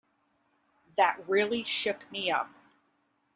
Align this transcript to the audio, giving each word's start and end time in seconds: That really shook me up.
That 0.97 1.29
really 1.29 1.63
shook 1.63 2.11
me 2.11 2.31
up. 2.31 2.49